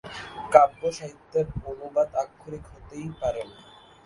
[0.53, 3.57] কাব্য সাহিত্যের অনুবাদ আক্ষরিক হতেই পারে না।